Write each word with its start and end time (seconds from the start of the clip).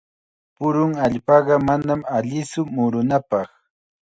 Purun 0.55 0.91
allpaqa 1.05 1.55
manam 1.67 2.01
allitsu 2.17 2.61
murunapaq. 2.73 3.49